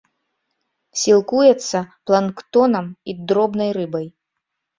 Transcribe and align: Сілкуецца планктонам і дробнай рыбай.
Сілкуецца 1.01 1.79
планктонам 2.11 2.89
і 3.11 3.17
дробнай 3.29 3.69
рыбай. 3.79 4.07